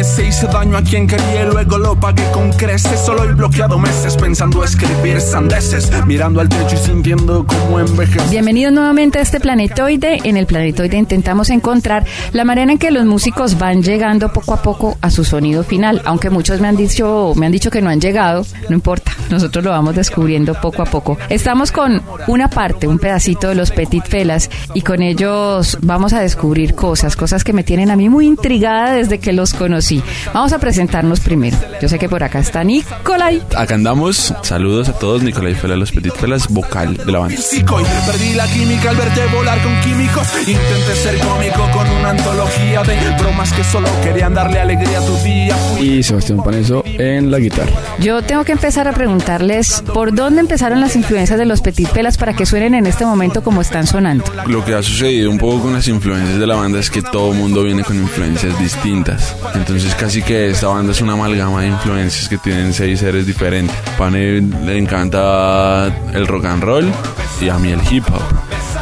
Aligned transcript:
Amanece 0.00 0.28
Hice 0.28 0.46
daño 0.46 0.76
a 0.76 0.82
quien 0.82 1.06
quería 1.06 1.44
luego 1.44 1.78
lo 1.78 1.98
pagué 1.98 2.24
con 2.32 2.50
creces 2.52 3.00
Solo 3.00 3.24
he 3.24 3.32
bloqueado 3.32 3.78
meses 3.78 4.16
pensando 4.16 4.64
escribir 4.64 5.20
sandeces 5.20 5.90
Mirando 6.06 6.40
al 6.40 6.48
techo 6.48 6.74
y 6.74 6.78
sintiendo 6.78 7.44
cómo 7.46 7.80
envejece 7.80 8.30
Bienvenidos 8.30 8.72
nuevamente 8.72 9.18
a 9.18 9.22
este 9.22 9.40
planetoide. 9.40 10.20
En 10.24 10.36
el 10.36 10.46
planetoide 10.46 10.96
intentamos 10.96 11.50
encontrar 11.50 12.04
la 12.32 12.44
manera 12.44 12.72
en 12.72 12.78
que 12.78 12.90
los 12.90 13.04
músicos 13.04 13.58
van 13.58 13.82
llegando 13.82 14.32
poco 14.32 14.54
a 14.54 14.62
poco 14.62 14.96
a 15.00 15.10
su 15.10 15.24
sonido 15.24 15.64
final. 15.64 16.02
Aunque 16.04 16.30
muchos 16.30 16.60
me 16.60 16.68
han 16.68 16.76
dicho, 16.76 17.32
me 17.36 17.46
han 17.46 17.52
dicho 17.52 17.70
que 17.70 17.82
no 17.82 17.90
han 17.90 18.00
llegado, 18.00 18.44
no 18.68 18.74
importa. 18.74 19.12
Nosotros 19.30 19.64
lo 19.64 19.70
vamos 19.70 19.94
descubriendo 19.94 20.54
poco 20.54 20.82
a 20.82 20.86
poco. 20.86 21.18
Estamos 21.28 21.72
con 21.72 22.02
una 22.26 22.48
parte, 22.48 22.86
un 22.86 22.98
pedacito 22.98 23.48
de 23.48 23.54
los 23.54 23.70
Petit 23.70 24.04
Felas 24.04 24.50
y 24.74 24.82
con 24.82 25.02
ellos 25.02 25.78
vamos 25.82 26.12
a 26.12 26.20
descubrir 26.20 26.74
cosas, 26.74 27.16
cosas 27.16 27.44
que 27.44 27.52
me 27.52 27.64
tienen 27.64 27.90
a 27.90 27.96
mí 27.96 28.08
muy 28.08 28.26
intrigada 28.26 28.94
desde 28.94 29.18
que 29.18 29.32
los 29.32 29.54
conocí. 29.54 29.89
Vamos 30.32 30.52
a 30.52 30.58
presentarnos 30.58 31.20
primero. 31.20 31.56
Yo 31.80 31.88
sé 31.88 31.98
que 31.98 32.08
por 32.08 32.22
acá 32.22 32.38
está 32.38 32.62
Nicolai. 32.64 33.42
Acá 33.56 33.74
andamos. 33.74 34.34
Saludos 34.42 34.88
a 34.88 34.92
todos. 34.92 35.22
Nicolai 35.22 35.54
Fela, 35.54 35.76
los 35.76 35.92
Petit 35.92 36.14
Felas, 36.14 36.48
vocal 36.48 36.96
de 36.96 37.10
la 37.10 37.18
banda. 37.20 37.36
y 37.52 37.62
perdí 37.62 38.34
la 38.34 38.46
química 38.46 38.90
al 38.90 38.96
verte 38.96 39.26
volar 39.32 39.60
con 39.62 39.80
químicos 39.80 40.26
Intenté 40.40 40.94
ser 40.96 41.18
cómico 41.18 41.68
con 41.72 41.88
una 41.90 42.10
antología 42.10 42.82
de 42.82 43.16
bromas 43.18 43.52
que 43.52 43.64
solo 43.64 43.88
querían 44.02 44.34
darle 44.34 44.60
alegría 44.60 44.98
a 44.98 45.06
tu 45.06 45.16
día 45.18 45.56
Fui 45.56 45.88
y 45.88 46.02
Sebastián 46.02 46.42
Paneso 46.42 46.82
en 46.84 47.30
la 47.30 47.38
guitarra. 47.38 47.72
Yo 47.98 48.22
tengo 48.22 48.44
que 48.44 48.52
empezar 48.52 48.88
a 48.88 48.92
preguntarles 48.92 49.82
por 49.94 50.14
dónde 50.14 50.40
empezaron 50.40 50.80
las 50.80 50.96
influencias 50.96 51.38
de 51.38 51.46
los 51.46 51.60
Petit 51.60 51.88
Felas 51.88 52.16
para 52.18 52.34
que 52.34 52.46
suenen 52.46 52.74
en 52.74 52.86
este 52.86 53.04
momento 53.04 53.42
como 53.42 53.60
están 53.60 53.86
sonando. 53.86 54.24
Lo 54.46 54.64
que 54.64 54.74
ha 54.74 54.82
sucedido 54.82 55.30
un 55.30 55.38
poco 55.38 55.62
con 55.62 55.72
las 55.72 55.88
influencias 55.88 56.38
de 56.38 56.46
la 56.46 56.54
banda 56.56 56.78
es 56.78 56.90
que 56.90 57.02
todo 57.02 57.32
el 57.32 57.38
mundo 57.38 57.62
viene 57.62 57.82
con 57.84 57.96
influencias 57.96 58.58
distintas. 58.58 59.36
Entonces 59.54 59.79
casi 59.98 60.22
que 60.22 60.50
esta 60.50 60.68
banda 60.68 60.92
es 60.92 61.00
una 61.00 61.14
amalgama 61.14 61.62
de 61.62 61.68
influencias 61.68 62.28
que 62.28 62.38
tienen 62.38 62.72
seis 62.72 63.00
seres 63.00 63.26
diferentes. 63.26 63.74
Pane 63.96 64.40
le 64.40 64.78
encanta 64.78 65.86
el 66.12 66.26
rock 66.26 66.44
and 66.46 66.62
roll 66.62 66.92
y 67.40 67.48
a 67.48 67.58
mí 67.58 67.70
el 67.70 67.80
hip 67.90 68.04
hop. 68.08 68.22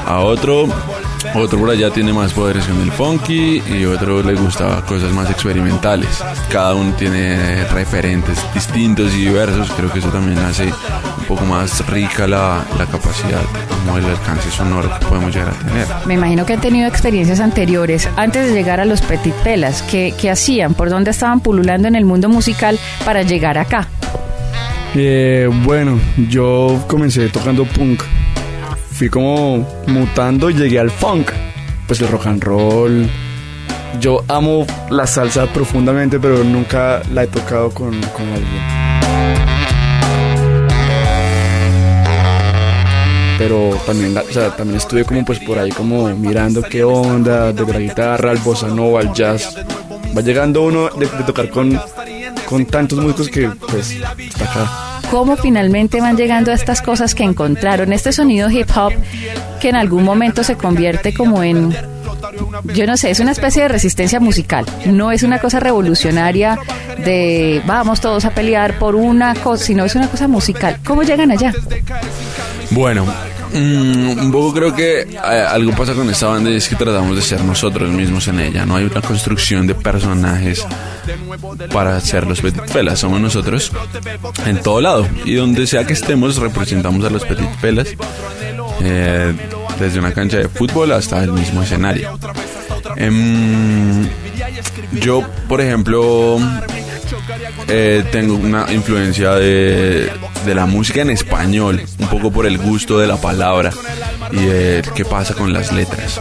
A 0.07 0.21
otro, 0.21 0.69
otro 1.35 1.59
por 1.59 1.71
allá 1.71 1.91
tiene 1.91 2.13
más 2.13 2.33
poderes 2.33 2.65
con 2.65 2.81
el 2.81 2.93
funky 2.93 3.63
y 3.67 3.85
otro 3.85 4.23
le 4.23 4.35
gusta 4.35 4.83
cosas 4.87 5.13
más 5.13 5.31
experimentales. 5.31 6.09
Cada 6.51 6.75
uno 6.75 6.93
tiene 6.95 7.65
referentes 7.67 8.39
distintos 8.55 9.13
y 9.15 9.27
diversos. 9.27 9.71
Creo 9.77 9.93
que 9.93 9.99
eso 9.99 10.09
también 10.09 10.39
hace 10.39 10.65
un 10.65 11.25
poco 11.27 11.45
más 11.45 11.87
rica 11.89 12.27
la, 12.27 12.65
la 12.79 12.87
capacidad, 12.87 13.43
como 13.85 13.99
el 13.99 14.05
alcance 14.05 14.51
sonoro 14.51 14.91
que 14.99 15.07
podemos 15.07 15.35
llegar 15.35 15.51
a 15.51 15.67
tener. 15.67 15.87
Me 16.07 16.15
imagino 16.15 16.47
que 16.47 16.55
han 16.55 16.61
tenido 16.61 16.89
experiencias 16.89 17.41
anteriores 17.41 18.09
antes 18.17 18.49
de 18.49 18.53
llegar 18.53 18.81
a 18.81 18.85
los 18.85 19.01
Petit 19.01 19.35
Pelas. 19.35 19.83
¿Qué, 19.83 20.15
qué 20.19 20.31
hacían? 20.31 20.75
¿Por 20.75 20.91
dónde 20.91 21.11
estaban 21.11 21.41
pululando 21.41 21.89
en 21.89 21.95
el 21.95 22.05
mundo 22.05 22.29
musical 22.29 22.79
para 23.05 23.23
llegar 23.23 23.59
acá? 23.59 23.89
Eh, 24.95 25.49
bueno, 25.65 26.01
yo 26.29 26.85
comencé 26.89 27.29
tocando 27.29 27.65
punk. 27.65 28.03
Fui 28.99 29.09
como 29.09 29.65
mutando 29.87 30.51
y 30.51 30.55
llegué 30.55 30.81
al 30.81 30.91
funk. 30.91 31.31
Pues 31.87 32.01
el 32.01 32.09
rock 32.09 32.27
and 32.27 32.43
roll. 32.43 33.09
Yo 34.01 34.25
amo 34.27 34.67
la 34.91 35.07
salsa 35.07 35.47
profundamente, 35.47 36.19
pero 36.19 36.43
nunca 36.43 37.01
la 37.13 37.23
he 37.23 37.29
tocado 37.29 37.71
con, 37.71 37.93
con 38.01 38.27
alguien. 38.27 38.63
Pero 43.39 43.79
también, 43.87 44.19
o 44.19 44.33
sea, 44.33 44.57
también 44.57 44.79
estuve 44.79 45.05
como 45.05 45.25
pues 45.25 45.39
por 45.39 45.61
ahí 45.61 45.71
como 45.71 46.09
mirando 46.17 46.61
qué 46.61 46.83
onda, 46.83 47.53
desde 47.53 47.73
la 47.73 47.79
guitarra, 47.79 48.33
al 48.33 48.39
bossa 48.39 48.67
nova, 48.67 48.99
al 48.99 49.13
jazz. 49.15 49.59
Va 50.17 50.23
llegando 50.23 50.63
uno 50.63 50.89
de, 50.89 51.07
de 51.07 51.23
tocar 51.25 51.49
con, 51.51 51.81
con 52.49 52.67
tantos 52.67 52.99
músicos 52.99 53.29
que 53.29 53.49
pues 53.71 53.93
está 54.19 54.45
acá. 54.45 54.88
¿Cómo 55.11 55.37
finalmente 55.37 56.01
van 56.01 56.17
llegando 56.17 56.51
a 56.51 56.55
estas 56.55 56.83
cosas 56.83 57.15
que 57.15 57.25
encontraron? 57.25 57.93
Este 57.93 58.13
sonido 58.13 58.51
hip 58.51 58.69
hop 58.77 58.93
que 59.61 59.71
en 59.71 59.77
algún 59.77 60.05
momento 60.05 60.45
se 60.45 60.57
convierte 60.57 61.15
como 61.15 61.43
en, 61.43 61.75
yo 62.75 62.87
no 62.87 62.97
sé, 62.97 63.11
es 63.11 63.21
una 63.21 63.33
especie 63.33 63.63
de 63.63 63.69
resistencia 63.69 64.21
musical. 64.21 64.67
No 64.87 65.11
es 65.11 65.23
una 65.23 65.39
cosa 65.39 65.61
revolucionaria 65.61 66.59
de 67.05 67.63
vamos 67.67 68.01
todos 68.01 68.25
a 68.25 68.31
pelear 68.31 68.79
por 68.79 68.95
una 68.97 69.35
cosa, 69.35 69.65
sino 69.65 69.85
es 69.85 69.95
una 69.95 70.09
cosa 70.09 70.29
musical. 70.29 70.79
¿Cómo 70.85 71.03
llegan 71.03 71.31
allá? 71.31 71.55
Bueno, 72.71 73.07
mm, 73.53 74.19
un 74.21 74.33
poco 74.33 74.55
creo 74.55 74.75
que 74.75 75.03
eh, 75.03 75.17
algo 75.17 75.73
pasa 75.73 75.95
con 75.95 76.09
esta 76.11 76.27
banda 76.27 76.51
y 76.51 76.57
es 76.57 76.69
que 76.69 76.77
tratamos 76.77 77.17
de 77.17 77.23
ser 77.23 77.43
nosotros 77.45 77.91
mismos 77.91 78.29
en 78.29 78.41
ella. 78.41 78.67
No 78.67 78.77
hay 78.77 78.85
una 78.85 79.01
construcción 79.01 79.67
de 79.67 79.75
personajes 79.75 80.65
para 81.73 82.01
ser 82.01 82.27
los 82.27 82.41
Petit 82.41 82.67
Felas. 82.67 82.99
Somos 82.99 83.21
nosotros 83.21 83.73
en 84.47 84.61
todo 84.63 84.81
lado. 84.81 85.07
Y 85.25 85.35
donde 85.35 85.67
sea 85.67 85.85
que 85.85 85.93
estemos, 85.93 86.37
representamos 86.37 87.05
a 87.05 87.11
los 87.11 87.25
Petit 87.25 87.51
Felas. 87.61 87.89
eh, 88.81 89.35
desde 89.79 89.99
una 89.99 90.13
cancha 90.13 90.39
de 90.39 90.49
fútbol 90.49 90.93
hasta 90.93 91.23
el 91.23 91.33
mismo 91.33 91.63
escenario. 91.63 92.19
Em, 92.97 94.09
yo, 95.01 95.25
por 95.49 95.61
ejemplo, 95.61 96.39
eh, 97.69 98.05
tengo 98.11 98.35
una 98.35 98.73
influencia 98.73 99.33
de, 99.35 100.11
de 100.45 100.55
la 100.55 100.67
música 100.67 101.03
en 101.03 101.11
español, 101.11 101.83
un 101.99 102.09
poco 102.09 102.31
por 102.31 102.47
el 102.47 102.59
gusto 102.59 102.99
de 102.99 103.07
la 103.07 103.17
palabra 103.17 103.73
y 104.31 104.37
de 104.37 104.83
qué 104.95 105.05
pasa 105.05 105.35
con 105.35 105.53
las 105.53 105.73
letras. 105.73 106.21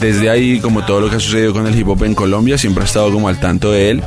Desde 0.00 0.30
ahí, 0.30 0.60
como 0.60 0.84
todo 0.84 1.00
lo 1.00 1.10
que 1.10 1.16
ha 1.16 1.20
sucedido 1.20 1.52
con 1.52 1.66
el 1.66 1.78
hip 1.78 1.88
hop 1.88 2.04
en 2.04 2.14
Colombia, 2.14 2.58
siempre 2.58 2.84
he 2.84 2.86
estado 2.86 3.12
como 3.12 3.28
al 3.28 3.40
tanto 3.40 3.72
de 3.72 3.90
él. 3.90 4.02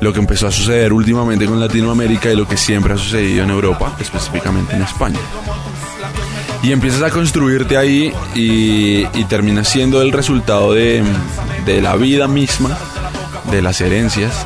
Lo 0.00 0.12
que 0.12 0.20
empezó 0.20 0.46
a 0.46 0.50
suceder 0.50 0.92
últimamente 0.92 1.46
con 1.46 1.60
Latinoamérica 1.60 2.32
y 2.32 2.36
lo 2.36 2.46
que 2.46 2.56
siempre 2.56 2.94
ha 2.94 2.98
sucedido 2.98 3.44
en 3.44 3.50
Europa, 3.50 3.96
específicamente 4.00 4.74
en 4.74 4.82
España. 4.82 5.18
Y 6.62 6.72
empiezas 6.72 7.02
a 7.02 7.10
construirte 7.10 7.76
ahí 7.76 8.12
y, 8.34 9.06
y 9.18 9.24
termina 9.28 9.62
siendo 9.62 10.02
el 10.02 10.12
resultado 10.12 10.72
de 10.72 11.02
la 11.66 11.96
vida 11.96 12.26
misma, 12.26 12.76
de 13.50 13.62
las 13.62 13.80
herencias, 13.80 14.44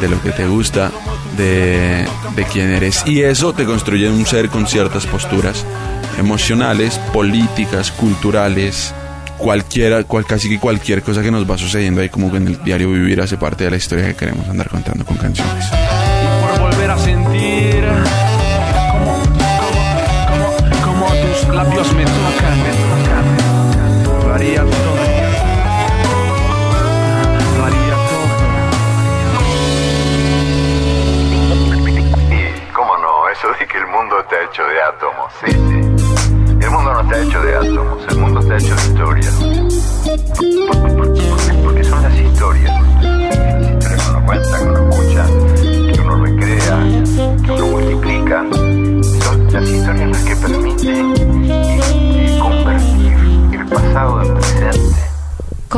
de 0.00 0.08
lo 0.08 0.22
que 0.22 0.30
te 0.30 0.46
gusta, 0.46 0.92
de, 1.38 2.06
quién 2.52 2.70
eres. 2.70 3.02
Y 3.06 3.22
eso 3.22 3.52
te 3.52 3.64
construye 3.64 4.10
un 4.10 4.26
ser 4.26 4.48
con 4.48 4.66
ciertas 4.66 5.06
posturas 5.06 5.64
emocionales, 6.18 6.98
políticas, 7.12 7.90
culturales, 7.92 8.92
cualquiera, 9.38 10.04
cual, 10.04 10.26
casi 10.26 10.48
que 10.48 10.58
cualquier 10.58 11.02
cosa 11.02 11.22
que 11.22 11.30
nos 11.30 11.48
va 11.48 11.56
sucediendo 11.56 12.00
ahí 12.00 12.08
como 12.08 12.30
que 12.30 12.38
en 12.38 12.48
el 12.48 12.64
diario 12.64 12.90
vivir 12.90 13.20
hace 13.20 13.36
parte 13.36 13.64
de 13.64 13.70
la 13.70 13.76
historia 13.76 14.08
que 14.08 14.14
queremos 14.14 14.48
andar 14.48 14.68
contando 14.68 15.04
con 15.04 15.16
canciones. 15.16 15.77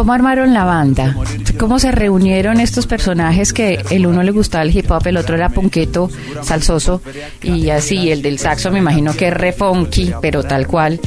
¿Cómo 0.01 0.15
armaron 0.15 0.55
la 0.55 0.65
banda? 0.65 1.15
¿Cómo 1.59 1.79
se 1.79 1.93
reunieron 1.93 2.59
estos 2.59 2.87
personajes 2.87 3.53
que 3.53 3.85
el 3.91 4.07
uno 4.07 4.23
le 4.23 4.31
gustaba 4.31 4.65
el 4.65 4.75
hip 4.75 4.91
hop, 4.91 5.07
el 5.07 5.19
otro 5.19 5.35
era 5.35 5.51
punqueto, 5.51 6.09
salsoso 6.41 7.03
y 7.43 7.69
así, 7.69 8.11
el 8.11 8.23
del 8.23 8.39
saxo 8.39 8.71
me 8.71 8.79
imagino 8.79 9.15
que 9.15 9.29
es 9.29 9.35
re 9.35 9.53
funky, 9.53 10.15
pero 10.23 10.43
tal 10.43 10.67
cual. 10.67 10.99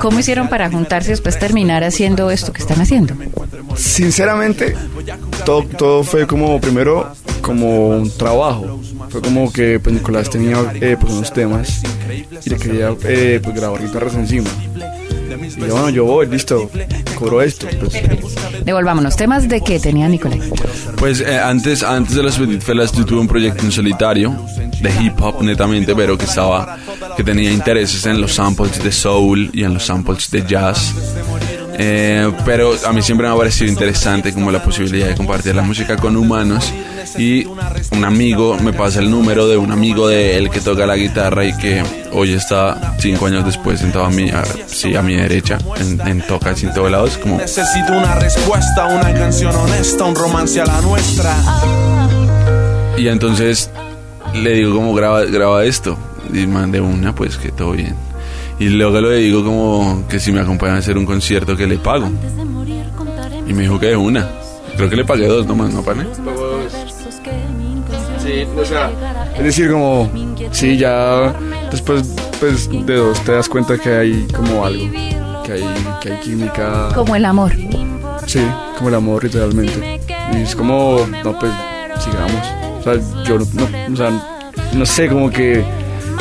¿Cómo 0.00 0.18
hicieron 0.18 0.48
para 0.48 0.68
juntarse 0.68 1.10
y 1.10 1.12
después 1.12 1.38
terminar 1.38 1.84
haciendo 1.84 2.32
esto 2.32 2.52
que 2.52 2.62
están 2.62 2.80
haciendo? 2.80 3.14
Sinceramente, 3.76 4.74
todo, 5.44 5.62
todo 5.62 6.02
fue 6.02 6.26
como 6.26 6.60
primero 6.60 7.12
como 7.42 7.90
un 7.90 8.10
trabajo. 8.10 8.80
Fue 9.08 9.22
como 9.22 9.52
que 9.52 9.78
pues, 9.78 9.94
Nicolás 9.94 10.28
tenía 10.30 10.56
eh, 10.80 10.96
pues, 11.00 11.12
unos 11.12 11.32
temas 11.32 11.80
y 12.44 12.50
le 12.50 12.56
quería 12.56 12.92
eh, 13.04 13.40
pues, 13.40 13.54
grabar 13.54 13.80
guitarras 13.80 14.14
encima. 14.14 14.50
Y 15.40 15.60
yo, 15.60 15.72
bueno, 15.72 15.90
yo 15.90 16.04
voy, 16.04 16.26
listo, 16.26 16.70
cobro 17.14 17.42
esto. 17.42 17.66
Pues, 17.80 18.64
Devolvámonos. 18.64 19.16
¿Temas 19.16 19.48
de 19.48 19.60
qué 19.60 19.78
tenía 19.80 20.08
Nicolás? 20.08 20.40
Pues 20.96 21.20
eh, 21.20 21.38
antes, 21.38 21.82
antes 21.82 22.14
de 22.14 22.22
los 22.22 22.38
Petit 22.38 22.62
Felas 22.62 22.92
yo 22.92 23.04
tuve 23.04 23.20
un 23.20 23.28
proyecto 23.28 23.64
en 23.64 23.72
solitario 23.72 24.36
de 24.80 24.90
hip 25.02 25.20
hop 25.20 25.42
netamente, 25.42 25.94
pero 25.94 26.16
que 26.18 26.24
estaba, 26.24 26.78
que 27.16 27.24
tenía 27.24 27.50
intereses 27.50 28.04
en 28.06 28.20
los 28.20 28.34
samples 28.34 28.82
de 28.82 28.92
soul 28.92 29.50
y 29.52 29.64
en 29.64 29.74
los 29.74 29.84
samples 29.84 30.30
de 30.30 30.44
jazz. 30.46 30.94
Eh, 31.84 32.32
pero 32.44 32.74
a 32.86 32.92
mí 32.92 33.02
siempre 33.02 33.26
me 33.26 33.34
ha 33.34 33.36
parecido 33.36 33.68
interesante 33.68 34.32
como 34.32 34.52
la 34.52 34.62
posibilidad 34.62 35.08
de 35.08 35.16
compartir 35.16 35.52
la 35.56 35.62
música 35.62 35.96
con 35.96 36.16
humanos. 36.16 36.72
Y 37.18 37.44
un 37.44 38.04
amigo 38.04 38.56
me 38.60 38.72
pasa 38.72 39.00
el 39.00 39.10
número 39.10 39.48
de 39.48 39.56
un 39.56 39.72
amigo 39.72 40.06
de 40.06 40.36
él 40.36 40.48
que 40.48 40.60
toca 40.60 40.86
la 40.86 40.94
guitarra 40.94 41.44
y 41.44 41.56
que 41.56 41.82
hoy 42.12 42.34
está 42.34 42.94
cinco 43.00 43.26
años 43.26 43.44
después 43.44 43.80
sentado 43.80 44.04
a 44.04 44.10
mi, 44.10 44.30
a, 44.30 44.44
sí, 44.66 44.94
a 44.94 45.02
mi 45.02 45.16
derecha 45.16 45.58
en, 45.80 46.00
en 46.06 46.22
tocas 46.24 46.62
en 46.62 46.72
todos 46.72 46.90
lados 46.90 47.18
como 47.18 47.38
Necesito 47.38 47.92
una 47.92 48.14
respuesta, 48.14 48.86
una 48.86 49.12
canción 49.12 49.54
honesta, 49.56 50.04
un 50.04 50.14
romance 50.14 50.60
a 50.60 50.66
la 50.66 50.80
nuestra. 50.82 51.34
y 52.96 53.08
entonces 53.08 53.70
le 54.34 54.52
digo 54.52 54.74
como 54.76 54.94
graba, 54.94 55.24
graba 55.24 55.64
esto 55.64 55.98
y 56.32 56.46
mandé 56.46 56.80
una 56.80 57.12
pues 57.12 57.36
que 57.36 57.50
todo 57.50 57.72
bien 57.72 57.96
y 58.62 58.68
luego 58.68 59.00
le 59.00 59.16
digo 59.16 59.44
como 59.44 60.04
que 60.08 60.18
si 60.20 60.30
me 60.32 60.40
acompaña 60.40 60.74
a 60.74 60.78
hacer 60.78 60.96
un 60.96 61.06
concierto 61.06 61.56
que 61.56 61.66
le 61.66 61.78
pago 61.78 62.08
y 63.46 63.52
me 63.52 63.62
dijo 63.62 63.78
que 63.80 63.86
de 63.86 63.96
una 63.96 64.28
creo 64.76 64.88
que 64.88 64.96
le 64.96 65.04
pagué 65.04 65.26
dos 65.26 65.46
nomás 65.46 65.72
no 65.72 65.82
pane 65.82 66.04
sí, 68.22 68.46
o 68.56 68.64
sea, 68.64 68.90
es 69.36 69.44
decir, 69.44 69.70
como, 69.70 70.10
sí, 70.52 70.76
ya 70.76 71.32
después 71.70 72.14
pues, 72.38 72.68
de 72.86 72.96
dos 72.96 73.20
te 73.24 73.32
das 73.32 73.48
cuenta 73.48 73.76
que 73.78 73.90
hay 73.90 74.26
como 74.34 74.64
algo, 74.64 74.90
que 75.44 75.52
hay, 75.52 75.64
que 76.00 76.12
hay 76.12 76.20
química. 76.20 76.88
Como 76.94 77.16
el 77.16 77.24
amor. 77.24 77.52
Sí, 78.26 78.40
como 78.76 78.88
el 78.90 78.94
amor 78.94 79.24
literalmente. 79.24 80.00
Y 80.32 80.36
es 80.42 80.54
como, 80.54 81.04
no, 81.24 81.38
pues 81.38 81.52
sigamos. 81.98 82.46
O 82.78 82.82
sea, 82.82 82.94
yo 83.24 83.38
no, 83.38 83.46
no- 83.68 83.92
o 83.92 83.96
sea, 83.96 84.10
no 84.72 84.86
sé, 84.86 85.08
como 85.08 85.28
que, 85.30 85.64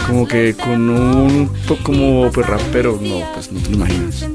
como 0.08 0.28
que 0.28 0.56
con 0.56 0.90
un 0.90 1.50
como 1.84 2.30
pues 2.32 2.48
rapero, 2.48 3.00
no, 3.02 3.22
pues 3.34 3.52
no 3.52 3.60
te 3.62 3.70
lo 3.70 3.76
imaginas. 3.76 4.26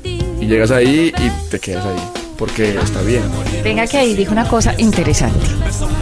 Y 0.41 0.47
llegas 0.47 0.70
ahí 0.70 1.12
y 1.17 1.50
te 1.50 1.58
quedas 1.58 1.85
ahí, 1.85 2.00
porque 2.37 2.76
está 2.76 3.03
bien. 3.03 3.23
Venga 3.62 3.87
que 3.87 3.99
ahí 3.99 4.14
dijo 4.14 4.32
una 4.32 4.49
cosa 4.49 4.75
interesante. 4.79 5.47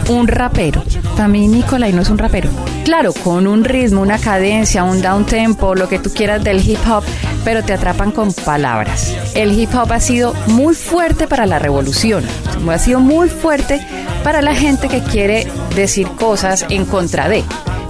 Un 0.09 0.27
rapero. 0.27 0.83
Mí 1.27 1.47
Nicolai 1.47 1.91
no 1.93 2.01
es 2.01 2.09
un 2.09 2.17
rapero. 2.17 2.49
Claro, 2.83 3.13
con 3.13 3.47
un 3.47 3.63
ritmo, 3.63 4.01
una 4.01 4.19
cadencia, 4.19 4.83
un 4.83 5.01
down 5.01 5.25
tempo, 5.25 5.73
lo 5.73 5.89
que 5.89 5.97
tú 5.97 6.11
quieras 6.13 6.43
del 6.43 6.67
hip 6.67 6.77
hop, 6.87 7.03
pero 7.43 7.63
te 7.63 7.73
atrapan 7.73 8.11
con 8.11 8.31
palabras. 8.31 9.15
El 9.33 9.57
hip 9.57 9.73
hop 9.73 9.91
ha 9.91 9.99
sido 9.99 10.33
muy 10.47 10.75
fuerte 10.75 11.27
para 11.27 11.45
la 11.45 11.57
revolución. 11.57 12.23
Ha 12.69 12.77
sido 12.77 12.99
muy 12.99 13.29
fuerte 13.29 13.85
para 14.23 14.41
la 14.41 14.53
gente 14.53 14.87
que 14.87 15.01
quiere 15.01 15.47
decir 15.75 16.07
cosas 16.09 16.65
en 16.69 16.85
contra 16.85 17.27
de. 17.27 17.43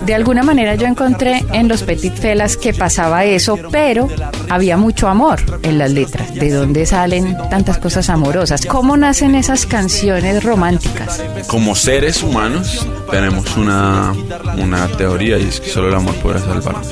De 0.06 0.13
alguna 0.13 0.44
manera 0.44 0.75
yo 0.75 0.86
encontré 0.86 1.44
en 1.52 1.68
los 1.68 1.84
Petit 1.84 2.13
Felas 2.13 2.57
que 2.57 2.74
pasaba 2.74 3.25
eso, 3.25 3.57
pero 3.72 4.07
había 4.50 4.78
mucho 4.78 5.07
amor 5.07 5.40
en 5.63 5.78
las 5.78 5.92
letras. 5.92 6.34
¿De 6.34 6.52
dónde 6.52 6.86
salen 6.86 7.36
tantas 7.50 7.78
cosas 7.78 8.10
amorosas? 8.10 8.66
¿Cómo 8.66 8.98
nacen 8.98 9.36
esas 9.36 9.66
canciones 9.66 10.44
románticas? 10.44 11.22
como 11.48 11.75
seres 11.75 12.24
humanos 12.24 12.86
tenemos 13.10 13.56
una, 13.57 14.13
una 14.57 14.88
teoría 14.88 15.38
y 15.38 15.44
es 15.44 15.60
que 15.60 15.69
solo 15.69 15.90
el 15.90 15.96
amor 15.96 16.16
podrá 16.16 16.40
salvarnos. 16.40 16.88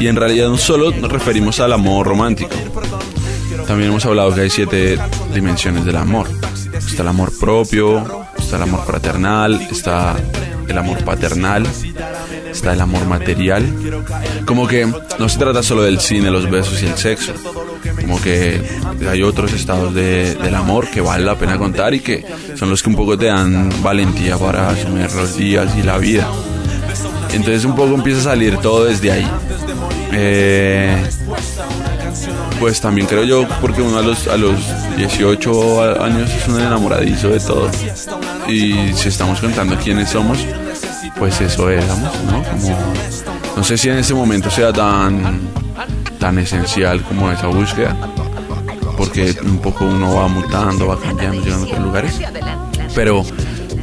Y 0.00 0.06
en 0.06 0.16
realidad 0.16 0.48
no 0.48 0.56
solo 0.56 0.90
nos 0.92 1.10
referimos 1.10 1.60
al 1.60 1.72
amor 1.72 2.06
romántico. 2.06 2.50
También 3.66 3.90
hemos 3.90 4.04
hablado 4.06 4.34
que 4.34 4.42
hay 4.42 4.50
siete 4.50 4.98
dimensiones 5.34 5.84
del 5.84 5.96
amor. 5.96 6.28
Está 6.74 7.02
el 7.02 7.08
amor 7.08 7.36
propio, 7.38 8.24
está 8.38 8.56
el 8.56 8.62
amor 8.62 8.84
fraternal, 8.86 9.60
está 9.70 10.16
el 10.68 10.78
amor 10.78 11.04
paternal, 11.04 11.66
está 12.50 12.72
el 12.72 12.80
amor 12.80 13.06
material. 13.06 13.64
Como 14.46 14.66
que 14.66 14.86
no 15.18 15.28
se 15.28 15.38
trata 15.38 15.62
solo 15.62 15.82
del 15.82 16.00
cine, 16.00 16.30
los 16.30 16.50
besos 16.50 16.82
y 16.82 16.86
el 16.86 16.96
sexo. 16.96 17.32
Como 18.00 18.20
que 18.20 18.60
hay 19.08 19.22
otros 19.22 19.52
estados 19.52 19.94
de- 19.94 20.34
del 20.34 20.54
amor 20.54 20.88
que 20.90 21.00
vale 21.00 21.24
la 21.24 21.36
pena 21.36 21.58
contar 21.58 21.94
y 21.94 22.00
que 22.00 22.24
son 22.56 22.70
los 22.70 22.82
que 22.82 22.90
un 22.90 22.96
poco 22.96 23.16
te 23.18 23.26
dan 23.26 23.70
valentía 23.82 24.36
para 24.36 24.70
asumir 24.70 25.10
los 25.12 25.36
días 25.36 25.70
y 25.76 25.82
la 25.82 25.98
vida. 25.98 26.28
Entonces 27.32 27.64
un 27.64 27.74
poco 27.76 27.94
empieza 27.94 28.20
a 28.20 28.24
salir 28.24 28.56
todo 28.58 28.84
desde 28.86 29.12
ahí. 29.12 29.28
Eh, 30.12 30.96
pues 32.58 32.80
también 32.80 33.06
creo 33.06 33.24
yo, 33.24 33.46
porque 33.60 33.82
uno 33.82 33.98
a 33.98 34.02
los, 34.02 34.26
a 34.26 34.36
los 34.36 34.54
18 34.96 35.82
a- 35.82 36.04
años 36.06 36.30
es 36.30 36.48
un 36.48 36.60
enamoradizo 36.60 37.28
de 37.28 37.38
todo. 37.40 37.70
Y 38.48 38.92
si 38.94 39.08
estamos 39.08 39.40
contando 39.40 39.76
quiénes 39.76 40.08
somos, 40.10 40.38
pues 41.18 41.40
eso 41.40 41.68
éramos, 41.68 42.12
¿no? 42.24 42.42
Como, 42.44 42.78
no 43.56 43.64
sé 43.64 43.76
si 43.76 43.88
en 43.88 43.98
ese 43.98 44.14
momento 44.14 44.50
sea 44.50 44.72
tan, 44.72 45.40
tan 46.18 46.38
esencial 46.38 47.02
como 47.02 47.30
esa 47.30 47.48
búsqueda, 47.48 47.96
porque 48.96 49.34
un 49.42 49.58
poco 49.58 49.84
uno 49.84 50.14
va 50.14 50.28
mutando, 50.28 50.86
va 50.88 50.98
cambiando, 50.98 51.42
llegando 51.42 51.64
a 51.64 51.68
otros 51.68 51.84
lugares. 51.84 52.20
Pero, 52.94 53.24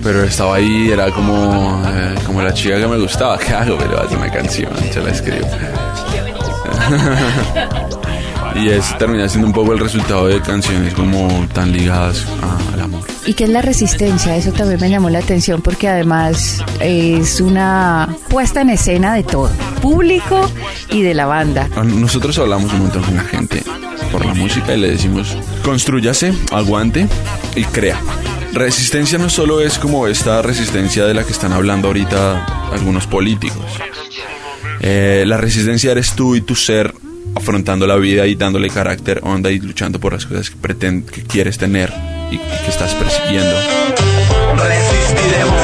pero 0.04 0.24
estaba 0.24 0.56
ahí, 0.56 0.90
era 0.92 1.12
como, 1.12 1.82
eh, 1.88 2.16
como 2.26 2.42
la 2.42 2.54
chica 2.54 2.78
que 2.80 2.88
me 2.88 2.98
gustaba. 2.98 3.38
¿Qué 3.38 3.54
hago? 3.54 3.78
Pero 3.78 4.02
hace 4.02 4.16
una 4.16 4.32
canción, 4.32 4.72
se 4.92 5.02
la 5.02 5.12
escribo. 5.12 5.48
y 8.56 8.70
eso 8.70 8.96
termina 8.98 9.28
siendo 9.28 9.48
un 9.48 9.54
poco 9.54 9.74
el 9.74 9.80
resultado 9.80 10.28
de 10.28 10.42
canciones 10.42 10.94
como 10.94 11.48
tan 11.54 11.72
ligadas 11.72 12.26
al 12.74 12.82
amor. 12.82 13.15
¿Y 13.26 13.34
qué 13.34 13.46
es 13.46 13.50
la 13.50 13.62
resistencia? 13.64 14.36
Eso 14.36 14.52
también 14.52 14.80
me 14.80 14.90
llamó 14.90 15.10
la 15.10 15.20
atención 15.20 15.62
porque 15.62 15.88
además 15.88 16.64
es 16.80 17.42
una 17.42 18.16
puesta 18.30 18.62
en 18.62 18.70
escena 18.70 19.16
de 19.16 19.24
todo, 19.24 19.50
público 19.82 20.50
y 20.92 21.02
de 21.02 21.16
la 21.16 21.26
banda. 21.26 21.68
Ah, 21.76 21.84
Nosotros 21.84 22.38
hablamos 22.38 22.72
un 22.74 22.80
montón 22.82 23.02
con 23.04 23.16
la 23.16 23.24
gente 23.24 23.64
por 24.12 24.24
la 24.26 24.34
música 24.36 24.76
y 24.76 24.80
le 24.80 24.92
decimos, 24.92 25.36
construyase, 25.64 26.34
aguante 26.52 27.08
y 27.56 27.64
crea. 27.64 28.00
Resistencia 28.54 29.18
no 29.18 29.30
solo 29.30 29.60
es 29.60 29.80
como 29.80 30.06
esta 30.08 30.42
resistencia 30.44 31.06
de 31.06 31.14
la 31.16 31.24
que 31.24 31.32
están 31.32 31.52
hablando 31.52 31.88
ahorita 31.88 32.46
algunos 32.72 33.08
políticos. 33.08 33.66
Eh, 34.82 35.24
la 35.26 35.38
resistencia 35.38 35.92
eres 35.92 36.14
tú 36.14 36.36
y 36.36 36.42
tu 36.42 36.56
ser 36.56 36.94
afrontando 37.36 37.88
la 37.88 37.96
vida 37.96 38.28
y 38.28 38.36
dándole 38.36 38.70
carácter, 38.70 39.20
onda 39.24 39.50
y 39.52 39.60
luchando 39.60 40.00
por 40.00 40.14
las 40.14 40.26
cosas 40.28 40.52
que, 40.52 40.58
preten- 40.58 41.04
que 41.06 41.24
quieres 41.24 41.58
tener 41.58 41.92
y, 42.36 42.64
que 42.64 42.70
estás 42.70 42.94
persiguiendo. 42.94 43.56
Resistiremos. 44.56 45.62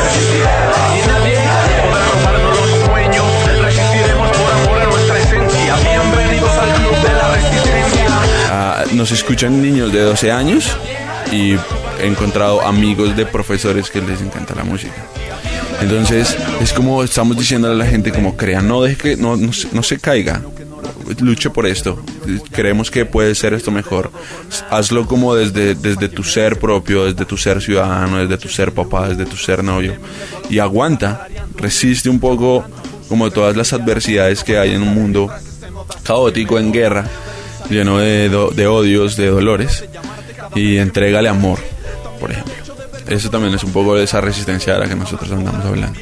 Y 0.95 1.07
nadie 1.07 1.37
podrá 1.81 2.05
robarnos 2.09 2.59
los 2.59 2.85
sueños. 2.85 3.25
Resistiremos 3.61 4.37
por 4.37 4.51
amor 4.51 4.81
a 4.81 4.85
nuestra 4.85 5.19
esencia. 5.19 5.75
Bienvenidos 5.77 6.51
al 6.51 6.73
club 6.75 6.95
de 7.01 7.13
la 7.13 7.35
resistencia. 7.35 8.07
Ah, 8.49 8.83
nos 8.93 9.11
escuchan 9.11 9.61
niños 9.61 9.91
de 9.91 10.01
12 10.01 10.31
años 10.31 10.77
y 11.31 11.53
he 11.99 12.07
encontrado 12.07 12.61
amigos 12.61 13.15
de 13.15 13.25
profesores 13.25 13.89
que 13.89 14.01
les 14.01 14.21
encanta 14.21 14.55
la 14.55 14.63
música. 14.63 15.05
Entonces 15.81 16.37
es 16.61 16.73
como 16.73 17.03
estamos 17.03 17.37
diciéndole 17.37 17.73
a 17.73 17.77
la 17.77 17.87
gente 17.87 18.11
como 18.11 18.37
crea, 18.37 18.61
no 18.61 18.83
deje 18.83 18.97
que 18.97 19.17
no, 19.17 19.35
no 19.35 19.83
se 19.83 19.99
caiga, 19.99 20.41
luche 21.19 21.49
por 21.49 21.65
esto, 21.65 22.01
creemos 22.51 22.89
que 22.91 23.05
puede 23.05 23.35
ser 23.35 23.53
esto 23.53 23.71
mejor, 23.71 24.11
hazlo 24.69 25.05
como 25.07 25.35
desde, 25.35 25.75
desde 25.75 26.09
tu 26.09 26.23
ser 26.23 26.59
propio, 26.59 27.05
desde 27.05 27.25
tu 27.25 27.37
ser 27.37 27.61
ciudadano, 27.61 28.17
desde 28.19 28.37
tu 28.37 28.47
ser 28.49 28.73
papá, 28.73 29.09
desde 29.09 29.25
tu 29.25 29.35
ser 29.37 29.63
novio 29.63 29.95
y 30.49 30.59
aguanta, 30.59 31.27
resiste 31.57 32.09
un 32.09 32.19
poco 32.19 32.63
como 33.09 33.29
todas 33.31 33.55
las 33.57 33.73
adversidades 33.73 34.43
que 34.43 34.57
hay 34.57 34.73
en 34.73 34.81
un 34.81 34.93
mundo 34.93 35.29
caótico, 36.03 36.57
en 36.59 36.71
guerra, 36.71 37.05
lleno 37.69 37.97
de, 37.99 38.29
do- 38.29 38.51
de 38.51 38.67
odios, 38.67 39.17
de 39.17 39.27
dolores, 39.27 39.83
y 40.55 40.77
entrégale 40.77 41.27
amor, 41.29 41.59
por 42.19 42.31
ejemplo. 42.31 42.53
Eso 43.07 43.29
también 43.29 43.53
es 43.53 43.63
un 43.63 43.71
poco 43.73 43.95
de 43.95 44.03
esa 44.05 44.21
resistencia 44.21 44.73
de 44.73 44.79
la 44.79 44.87
que 44.87 44.95
nosotros 44.95 45.29
andamos 45.31 45.65
hablando. 45.65 45.99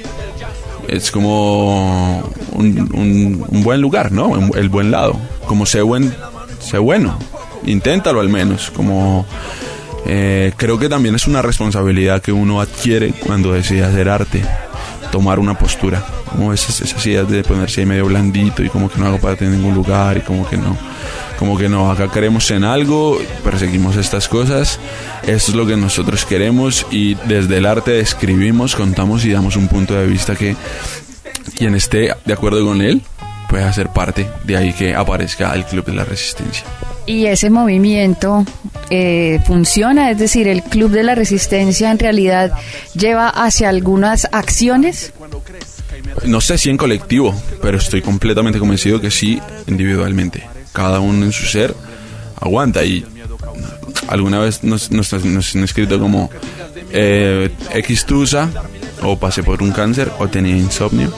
Es 0.92 1.12
como 1.12 2.20
un, 2.54 2.80
un- 2.94 3.46
un 3.48 3.64
buen 3.64 3.82
lugar, 3.82 4.12
¿no? 4.12 4.36
El 4.56 4.70
buen 4.70 4.92
lado. 4.92 5.20
Como 5.48 5.66
sé 5.66 5.82
buen, 5.82 6.14
sé 6.60 6.78
bueno. 6.78 7.18
Inténtalo 7.66 8.20
al 8.22 8.30
menos. 8.30 8.72
Como 8.72 9.26
eh, 10.06 10.54
creo 10.58 10.80
que 10.80 10.90
también 10.90 11.16
es 11.16 11.28
una 11.28 11.42
responsabilidad 11.42 12.22
que 12.22 12.32
uno 12.32 12.62
adquiere 12.62 13.12
cuando 13.14 13.54
decide 13.54 13.84
hacer 13.84 14.10
arte. 14.10 14.42
Tomar 15.12 15.40
una 15.40 15.58
postura. 15.58 16.04
Como 16.32 16.54
esas, 16.54 16.82
esas 16.82 17.06
ideas 17.08 17.28
de 17.30 17.44
ponerse 17.44 17.82
ahí 17.82 17.88
medio 17.88 18.06
blandito 18.06 18.64
y 18.64 18.70
como 18.70 18.90
que 18.90 19.00
no 19.00 19.08
hago 19.08 19.18
parte 19.20 19.46
de 19.50 19.56
ningún 19.58 19.74
lugar 19.74 20.18
y 20.18 20.22
como 20.22 20.48
que 20.48 20.58
no. 20.58 20.78
Como 21.40 21.58
que 21.58 21.70
no, 21.70 21.90
acá 21.90 22.12
queremos 22.12 22.52
en 22.52 22.66
algo, 22.66 23.18
perseguimos 23.46 23.96
estas 23.96 24.28
cosas, 24.28 24.78
esto 25.24 25.52
es 25.52 25.56
lo 25.56 25.66
que 25.66 25.78
nosotros 25.78 26.26
queremos 26.26 26.86
y 26.92 27.16
desde 27.16 27.60
el 27.60 27.66
arte 27.66 27.92
describimos, 27.92 28.76
contamos 28.76 29.24
y 29.24 29.32
damos 29.32 29.56
un 29.56 29.70
punto 29.70 29.94
de 29.94 30.06
vista 30.06 30.36
que 30.36 30.58
quien 31.56 31.76
esté 31.76 32.14
de 32.26 32.34
acuerdo 32.34 32.66
con 32.66 32.82
él 32.82 33.02
puede 33.48 33.64
hacer 33.64 33.88
parte 33.88 34.30
de 34.44 34.58
ahí 34.58 34.74
que 34.74 34.94
aparezca 34.94 35.54
el 35.56 35.64
Club 35.64 35.86
de 35.86 35.94
la 35.94 36.04
Resistencia. 36.04 36.66
Y 37.06 37.26
ese 37.26 37.50
movimiento 37.50 38.46
eh, 38.90 39.40
funciona, 39.48 40.12
es 40.12 40.20
decir, 40.20 40.48
el 40.50 40.62
Club 40.62 40.92
de 40.92 41.04
la 41.04 41.16
Resistencia 41.16 41.90
en 41.90 42.00
realidad 42.00 42.52
lleva 42.94 43.30
hacia 43.30 43.70
algunas 43.70 44.28
acciones. 44.34 45.14
No 46.26 46.42
sé 46.42 46.58
si 46.58 46.70
en 46.70 46.76
colectivo, 46.76 47.34
pero 47.62 47.78
estoy 47.78 48.02
completamente 48.02 48.60
convencido 48.60 49.00
que 49.00 49.10
sí 49.10 49.40
individualmente. 49.68 50.59
Cada 50.74 51.00
uno 51.00 51.26
en 51.26 51.32
su 51.32 51.46
ser 51.46 51.76
aguanta. 52.40 52.84
Y 52.84 53.06
alguna 54.08 54.40
vez 54.40 54.64
nos, 54.64 54.92
nos, 54.92 55.14
nos 55.26 55.56
han 55.56 55.64
escrito 55.64 56.00
como 56.00 56.30
eh, 56.92 57.50
X 57.74 58.06
tusa 58.06 58.50
o 59.04 59.18
pasé 59.18 59.44
por 59.44 59.62
un 59.62 59.72
cáncer 59.72 60.12
o 60.20 60.28
tenía 60.28 60.56
insomnio. 60.56 61.14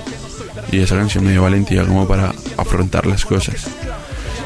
Y 0.71 0.79
esa 0.79 0.95
canción 0.95 1.25
me 1.25 1.31
dio 1.31 1.41
valentía 1.41 1.85
como 1.85 2.07
para 2.07 2.33
afrontar 2.57 3.05
las 3.05 3.25
cosas. 3.25 3.67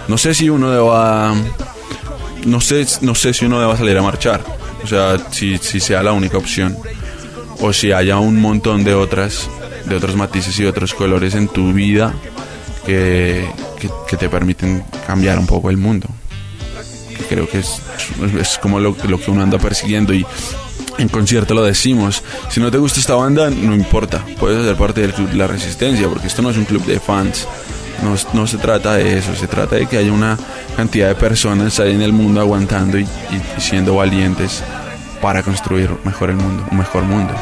No 0.08 0.18
sé 0.18 0.34
si 0.34 0.50
uno 0.50 0.72
deba 0.72 1.34
no 2.46 2.62
sé 2.62 2.86
no 3.02 3.16
sé 3.16 3.34
si 3.34 3.46
uno 3.46 3.60
deba 3.60 3.76
salir 3.76 3.98
a 3.98 4.04
marchar, 4.04 4.42
o 4.84 4.88
sea, 4.88 5.18
si, 5.32 5.58
si 5.58 5.80
sea 5.80 6.04
la 6.04 6.14
única 6.14 6.38
opción. 6.38 6.78
O 7.62 7.72
si 7.72 7.92
haya 7.92 8.20
un 8.20 8.42
montón 8.42 8.84
de 8.84 8.94
otras 8.94 9.50
de 9.86 9.96
otros 9.96 10.16
matices 10.16 10.60
y 10.60 10.66
otros 10.66 10.94
colores 10.94 11.36
en 11.36 11.48
tu 11.48 11.74
vida 11.74 12.14
que, 12.86 13.48
que, 14.08 14.18
te 14.18 14.30
permiten 14.30 14.84
cambiar 15.06 15.40
un 15.40 15.48
poco 15.48 15.70
el 15.70 15.78
mundo. 15.78 16.08
Creo 17.30 17.50
que 17.50 17.60
es, 17.60 17.82
es 18.40 18.58
como 18.60 18.80
lo, 18.80 18.96
que 18.96 19.32
uno 19.32 19.42
anda 19.42 19.58
persiguiendo 19.58 20.14
y 20.14 20.26
en 20.98 21.10
concierto 21.10 21.54
lo 21.54 21.64
decimos. 21.64 22.24
Si 22.50 22.60
no 22.60 22.70
te 22.72 22.78
gusta 22.78 23.00
esta 23.00 23.16
banda, 23.16 23.50
no 23.50 23.74
importa. 23.76 24.24
Puedes 24.40 24.64
ser 24.66 24.76
parte 24.76 25.02
del 25.02 25.14
club 25.14 25.30
la 25.34 25.48
resistencia, 25.48 26.08
porque 26.08 26.28
esto 26.28 26.42
no 26.42 26.50
es 26.50 26.58
un 26.58 26.66
club 26.66 26.86
de 26.86 27.00
fans. 27.00 27.48
No, 28.04 28.16
no 28.40 28.46
se 28.46 28.58
trata 28.58 28.96
de 28.96 29.18
eso, 29.18 29.34
se 29.36 29.48
trata 29.48 29.78
de 29.78 29.88
que 29.88 29.98
haya 29.98 30.12
una 30.12 30.38
cantidad 30.76 31.08
de 31.08 31.16
personas 31.16 31.80
ahí 31.80 31.94
en 31.94 32.02
el 32.02 32.12
mundo 32.12 32.42
aguantando 32.42 33.00
y- 33.00 33.04
y 33.04 33.62
siendo 33.62 33.96
valientes 33.96 34.62
para 35.22 35.42
construir 35.42 35.90
mejor 36.04 36.30
el 36.30 36.36
mundo, 36.36 36.66
un 36.70 36.78
mejor 36.78 37.04
mundo. 37.04 37.34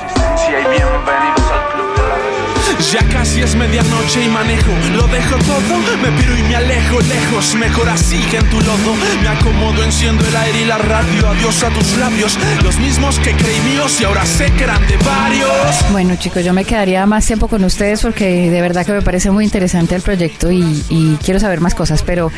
Ya 2.92 3.00
casi 3.10 3.42
es 3.42 3.56
medianoche 3.56 4.24
y 4.24 4.28
manejo, 4.28 4.72
lo 4.96 5.08
dejo 5.08 5.38
todo, 5.38 5.80
me 6.02 6.12
piro 6.20 6.38
y 6.38 6.44
me 6.44 6.56
alejo 6.56 7.00
lejos, 7.00 7.56
mejor 7.56 7.90
así 7.90 8.20
que 8.30 8.38
en 8.38 8.50
tu 8.50 8.60
lodo. 8.60 8.94
Me 9.22 9.30
acomodo, 9.30 9.84
enciendo 9.84 10.28
el 10.28 10.36
aire 10.36 10.62
y 10.62 10.66
la 10.66 10.78
radio, 10.78 11.30
adiós 11.30 11.64
a 11.64 11.70
tus 11.70 11.98
labios, 11.98 12.38
los 12.62 12.78
mismos 12.80 13.20
que 13.20 13.32
creí 13.32 13.60
míos 13.62 14.00
y 14.02 14.04
ahora 14.04 14.26
sé 14.26 14.52
que 14.52 14.66
eran 14.66 14.86
de 14.88 14.98
varios. 14.98 15.92
Bueno, 15.92 16.16
chicos, 16.18 16.44
yo 16.44 16.54
me 16.54 16.66
quedaría 16.66 17.06
más 17.06 17.26
tiempo 17.26 17.48
con 17.48 17.64
ustedes 17.64 18.02
porque 18.02 18.52
de 18.52 18.62
verdad 18.62 18.86
que 18.86 18.92
me 18.92 19.02
parece 19.02 19.32
muy 19.32 19.46
interesante 19.46 19.96
el 19.96 20.02
proyecto 20.02 20.52
y, 20.52 21.18
quiero 21.24 21.40
saber 21.40 21.62
más 21.62 21.76
cosas, 21.76 22.04
pero 22.04 22.32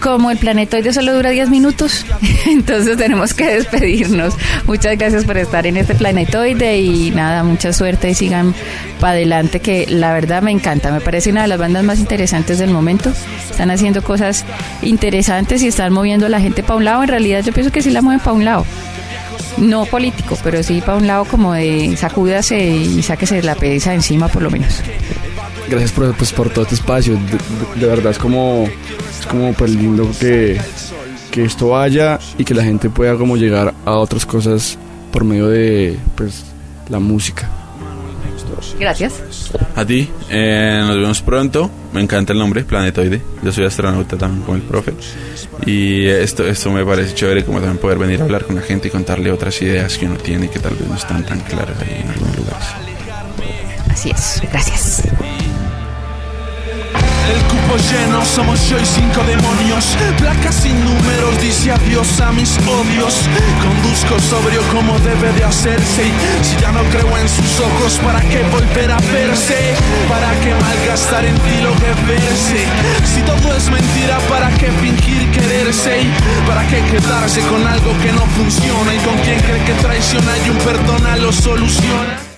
como 0.00 0.30
el 0.30 0.38
planetoide 0.38 0.92
solo 0.92 1.14
dura 1.14 1.30
10 1.30 1.48
minutos, 1.48 2.04
entonces 2.46 2.96
tenemos 2.96 3.34
que 3.34 3.46
despedirnos. 3.46 4.34
Muchas 4.66 4.98
gracias 4.98 5.24
por 5.24 5.38
estar 5.38 5.66
en 5.66 5.76
este 5.76 5.94
planetoide 5.94 6.78
y 6.78 7.10
nada, 7.12 7.44
mucha 7.44 7.72
suerte 7.72 8.10
y 8.10 8.14
sigan 8.14 8.54
para 9.00 9.12
adelante 9.12 9.60
que 9.60 9.91
la 9.92 10.12
verdad 10.12 10.42
me 10.42 10.50
encanta, 10.50 10.90
me 10.90 11.00
parece 11.00 11.30
una 11.30 11.42
de 11.42 11.48
las 11.48 11.58
bandas 11.58 11.84
más 11.84 11.98
interesantes 11.98 12.58
del 12.58 12.70
momento. 12.70 13.12
Están 13.50 13.70
haciendo 13.70 14.02
cosas 14.02 14.44
interesantes 14.82 15.62
y 15.62 15.68
están 15.68 15.92
moviendo 15.92 16.26
a 16.26 16.28
la 16.28 16.40
gente 16.40 16.62
para 16.62 16.76
un 16.76 16.84
lado. 16.84 17.02
En 17.02 17.08
realidad 17.08 17.42
yo 17.44 17.52
pienso 17.52 17.70
que 17.70 17.82
sí 17.82 17.90
la 17.90 18.02
mueven 18.02 18.20
para 18.20 18.32
un 18.32 18.44
lado 18.44 18.64
no 19.58 19.84
político, 19.84 20.36
pero 20.42 20.62
sí 20.62 20.80
para 20.84 20.96
un 20.96 21.06
lado 21.06 21.24
como 21.26 21.52
de 21.52 21.94
sacúdase 21.96 22.58
y 22.68 23.02
sáquese 23.02 23.42
la 23.42 23.54
pereza 23.54 23.92
encima 23.94 24.28
por 24.28 24.42
lo 24.42 24.50
menos. 24.50 24.80
Gracias 25.68 25.92
por, 25.92 26.12
pues, 26.14 26.32
por 26.32 26.48
todo 26.50 26.62
este 26.62 26.74
espacio. 26.76 27.14
De, 27.14 27.20
de- 27.20 27.80
de 27.80 27.86
verdad 27.86 28.12
es 28.12 28.18
como, 28.18 28.64
es 29.20 29.26
como 29.26 29.52
pues 29.52 29.70
lindo 29.72 30.10
que, 30.18 30.58
que 31.30 31.44
esto 31.44 31.68
vaya 31.68 32.18
y 32.38 32.44
que 32.44 32.54
la 32.54 32.64
gente 32.64 32.88
pueda 32.90 33.16
como 33.16 33.36
llegar 33.36 33.74
a 33.84 33.92
otras 33.92 34.24
cosas 34.26 34.78
por 35.12 35.24
medio 35.24 35.48
de 35.48 35.98
pues 36.16 36.44
la 36.88 36.98
música. 36.98 37.48
Gracias. 38.78 39.52
A 39.74 39.84
ti, 39.84 40.08
eh, 40.30 40.82
nos 40.86 40.96
vemos 40.96 41.22
pronto. 41.22 41.70
Me 41.92 42.00
encanta 42.00 42.32
el 42.32 42.38
nombre, 42.38 42.64
Planetoide. 42.64 43.20
Yo 43.42 43.52
soy 43.52 43.64
astronauta 43.64 44.16
también 44.16 44.42
como 44.42 44.56
el 44.56 44.62
profe. 44.62 44.92
Y 45.66 46.06
esto, 46.06 46.46
esto 46.46 46.70
me 46.70 46.84
parece 46.84 47.14
chévere 47.14 47.44
como 47.44 47.58
también 47.58 47.78
poder 47.78 47.98
venir 47.98 48.20
a 48.20 48.24
hablar 48.24 48.44
con 48.44 48.56
la 48.56 48.62
gente 48.62 48.88
y 48.88 48.90
contarle 48.90 49.30
otras 49.30 49.60
ideas 49.62 49.96
que 49.98 50.06
uno 50.06 50.16
tiene 50.16 50.48
que 50.48 50.58
tal 50.58 50.74
vez 50.74 50.88
no 50.88 50.96
están 50.96 51.24
tan 51.24 51.40
claras 51.40 51.76
ahí 51.80 52.02
en 52.02 52.10
algunos 52.10 52.36
lugares. 52.36 52.68
Así 53.88 54.10
es. 54.10 54.42
Gracias. 54.50 55.02
El 57.72 57.78
cupo 57.78 57.90
lleno, 57.90 58.24
somos 58.24 58.68
yo 58.68 58.78
y 58.78 58.84
cinco 58.84 59.22
demonios. 59.24 59.96
Placas 60.18 60.56
sin 60.56 60.78
números, 60.84 61.40
dice 61.40 61.72
adiós 61.72 62.20
a 62.20 62.30
mis 62.30 62.58
odios. 62.58 63.14
Conduzco 63.62 64.18
sobrio 64.20 64.60
como 64.72 64.98
debe 64.98 65.32
de 65.32 65.44
hacerse. 65.44 66.04
Si 66.42 66.56
ya 66.60 66.70
no 66.70 66.82
creo 66.90 67.16
en 67.16 67.28
sus 67.28 67.60
ojos, 67.60 67.98
¿para 68.04 68.20
qué 68.20 68.42
volver 68.50 68.90
a 68.90 68.98
verse? 69.12 69.74
¿Para 70.08 70.32
qué 70.40 70.54
malgastar 70.54 71.24
en 71.24 71.34
ti 71.34 71.62
lo 71.62 71.72
que 71.76 72.12
verse? 72.12 72.66
Si 73.04 73.22
todo 73.22 73.56
es 73.56 73.70
mentira, 73.70 74.18
¿para 74.28 74.50
qué 74.50 74.70
fingir 74.82 75.30
quererse? 75.30 76.02
¿Y 76.02 76.12
¿Para 76.46 76.66
qué 76.66 76.82
quedarse 76.90 77.40
con 77.42 77.66
algo 77.66 77.96
que 78.02 78.12
no 78.12 78.26
funciona? 78.36 78.94
¿Y 78.94 78.98
con 78.98 79.16
quien 79.24 79.40
cree 79.40 79.64
que 79.64 79.72
traiciona 79.80 80.32
y 80.44 80.50
un 80.50 80.58
perdona 80.58 81.16
lo 81.16 81.32
soluciona? 81.32 82.31